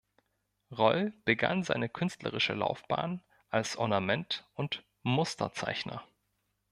Roll 0.71 1.13
begann 1.25 1.61
seine 1.63 1.87
künstlerische 1.87 2.53
Laufbahn 2.55 3.21
als 3.51 3.75
Ornament- 3.77 4.49
und 4.55 4.83
Musterzeichner. 5.03 6.03